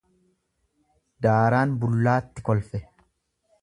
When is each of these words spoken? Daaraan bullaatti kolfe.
Daaraan 1.27 1.79
bullaatti 1.85 2.49
kolfe. 2.53 2.87